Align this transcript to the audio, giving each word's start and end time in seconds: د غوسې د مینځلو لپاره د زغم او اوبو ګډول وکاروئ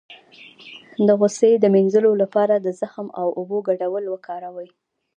د 1.05 1.07
غوسې 1.19 1.51
د 1.59 1.65
مینځلو 1.73 2.11
لپاره 2.23 2.55
د 2.57 2.67
زغم 2.79 3.07
او 3.19 3.27
اوبو 3.39 3.57
ګډول 3.67 4.03
وکاروئ 4.09 4.69